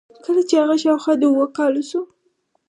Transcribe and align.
کله 0.25 0.41
چې 0.47 0.55
هغه 0.61 0.75
شاوخوا 0.83 1.13
د 1.17 1.23
اوو 1.29 1.45
کالو 1.57 1.81
شو. 1.89 2.01